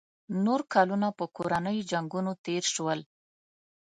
[0.45, 2.99] نور کلونه په کورنیو جنګونو تېر شول.